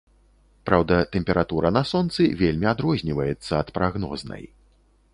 Праўда, 0.69 0.97
тэмпература 1.15 1.71
на 1.77 1.83
сонцы 1.91 2.23
вельмі 2.41 2.67
адрозніваецца 2.75 3.51
ад 3.63 3.67
прагнознай. 3.81 4.43